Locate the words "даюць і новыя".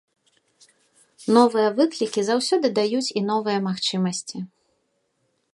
2.81-3.59